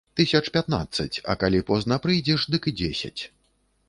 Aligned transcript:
Тысяч 0.19 0.39
пятнаццаць, 0.53 1.21
а 1.33 1.35
калі 1.43 1.59
позна 1.67 1.99
прыйдзеш, 2.05 2.47
дык 2.57 2.63
і 2.73 2.73
дзесяць. 2.81 3.21